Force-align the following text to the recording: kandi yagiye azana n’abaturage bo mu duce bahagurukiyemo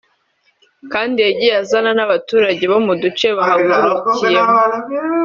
kandi 0.93 1.17
yagiye 1.27 1.53
azana 1.61 1.91
n’abaturage 1.97 2.63
bo 2.71 2.79
mu 2.85 2.93
duce 3.01 3.25
bahagurukiyemo 3.37 4.53